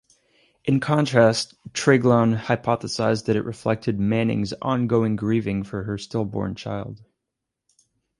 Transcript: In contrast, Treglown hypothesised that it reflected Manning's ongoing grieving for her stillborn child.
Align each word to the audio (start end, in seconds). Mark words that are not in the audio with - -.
In 0.65 0.79
contrast, 0.79 1.53
Treglown 1.73 2.35
hypothesised 2.35 3.25
that 3.25 3.35
it 3.35 3.45
reflected 3.45 3.99
Manning's 3.99 4.51
ongoing 4.59 5.15
grieving 5.15 5.61
for 5.61 5.83
her 5.83 5.99
stillborn 5.99 6.55
child. 6.55 7.03